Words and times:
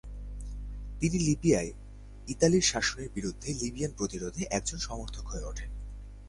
তিনি 0.99 1.17
লিবিয়ায় 1.19 1.71
ইতালীয় 2.27 2.65
শাসনের 2.71 3.09
বিরুদ্ধে 3.15 3.49
লিবিয়ান 3.53 3.91
প্রতিরোধের 3.97 4.45
একজন 4.51 4.79
সমর্থক 4.79 5.25
হয়ে 5.27 5.47
উঠেন। 5.51 5.69